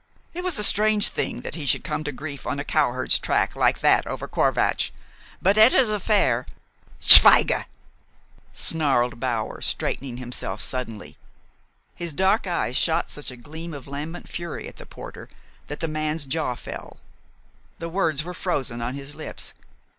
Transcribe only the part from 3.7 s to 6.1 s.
that over Corvatsch. But Etta's